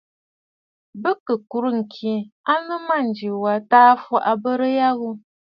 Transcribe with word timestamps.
Bɨ 1.01 1.11
kɨ 1.25 1.33
kùrə̂ 1.49 1.69
ŋ̀kì 1.79 2.13
a 2.51 2.53
nɨ 2.65 2.75
mânjì 2.87 3.29
was 3.41 3.59
tǎ 3.69 3.81
fɔʼɔ 4.05 4.17
abərə 4.31 4.67
ya 4.77 4.89
ghu. 4.99 5.11